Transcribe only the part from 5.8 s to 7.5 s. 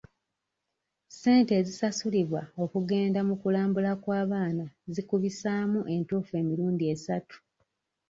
entuufu emirundi esatu.